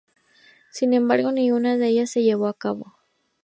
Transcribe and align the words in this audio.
Sin 0.71 0.93
embargo, 0.93 1.31
ninguna 1.31 1.77
de 1.77 1.89
ellas 1.89 2.09
se 2.09 2.23
llevó 2.23 2.47
a 2.47 2.55
cabo. 2.55 2.97